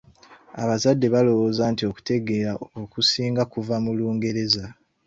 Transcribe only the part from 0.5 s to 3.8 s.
Abazadde balowooza nti okutegeera okusinga kuva